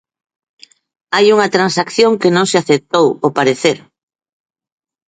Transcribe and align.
Hai 1.15 1.25
unha 1.35 1.51
transacción 1.55 2.11
que 2.21 2.33
non 2.35 2.45
se 2.51 2.57
aceptou 2.59 3.07
ao 3.23 3.29
parecer. 3.37 3.77